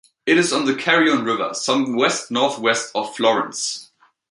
[0.25, 3.91] It is on the Carrione River, some west-northwest of Florence.